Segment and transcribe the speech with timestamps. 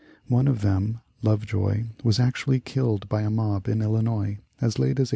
[0.29, 5.09] One of them (Lovejoy) was actually killed by a mob in Illinois as late as
[5.09, 5.09] 1837.